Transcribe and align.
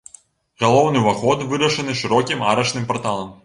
Галоўны 0.63 1.03
ўваход 1.03 1.45
вырашаны 1.53 1.97
шырокім 2.03 2.45
арачным 2.51 2.93
парталам. 2.93 3.31